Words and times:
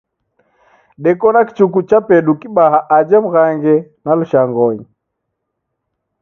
Deko 1.03 1.27
na 1.33 1.41
kichuku 1.47 1.79
chapedu 1.89 2.31
kibaha 2.41 2.79
aja 2.97 3.17
Mghange 3.25 3.75
na 4.03 4.11
Lushangonyi. 4.19 4.85